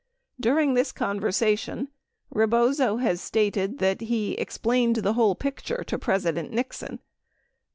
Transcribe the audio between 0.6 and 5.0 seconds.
this conversation Rebozo has stated that he "explained